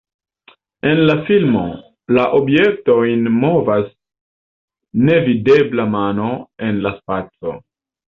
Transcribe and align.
En 0.91 0.99
la 1.07 1.15
filmo, 1.25 1.65
la 2.17 2.23
objektojn 2.37 3.27
movas 3.43 3.85
nevidebla 5.11 5.87
mano 5.97 6.31
en 6.69 6.81
la 6.87 6.95
spaco. 6.97 7.55